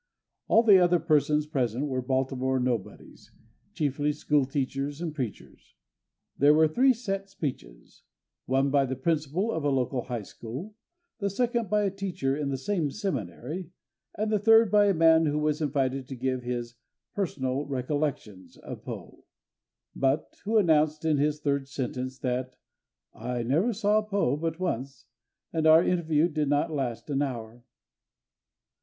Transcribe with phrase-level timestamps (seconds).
[0.47, 5.75] All the other persons present were Baltimore nobodies—chiefly schoolteachers and preachers.
[6.35, 10.73] There were three set speeches—one by the principal of a local high school,
[11.19, 13.69] the second by a teacher in the same seminary,
[14.15, 16.73] and the third by a man who was invited to give his
[17.13, 19.25] "personal recollections" of Poe,
[19.95, 22.55] but who announced in his third sentence that
[23.13, 25.05] "I never saw Poe but once,
[25.53, 27.63] and our interview did not last an hour."